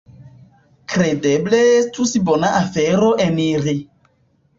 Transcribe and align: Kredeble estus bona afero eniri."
Kredeble 0.93 1.59
estus 1.73 2.13
bona 2.29 2.49
afero 2.61 3.11
eniri." 3.27 3.75